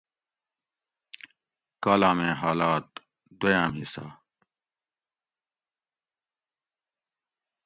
[1.83, 2.87] کالامیں حالات
[3.39, 4.05] (دویام حصہ)